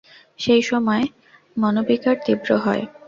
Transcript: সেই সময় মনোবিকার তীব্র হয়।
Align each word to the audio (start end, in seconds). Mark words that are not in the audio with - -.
সেই 0.39 0.61
সময় 0.61 1.03
মনোবিকার 1.57 2.15
তীব্র 2.25 2.49
হয়। 2.57 2.83